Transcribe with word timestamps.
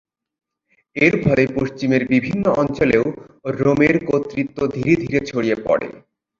এর 0.95 1.13
ফলে 1.23 1.43
পশ্চিমের 1.55 2.03
বিভিন্ন 2.07 2.45
অঞ্চলেও 2.61 3.03
রোমের 3.59 3.95
কর্তৃত্ব 4.05 4.57
ধীরে 4.75 4.93
ধীরে 5.03 5.19
ছড়িয়ে 5.25 5.57
পড়ে। 5.65 5.87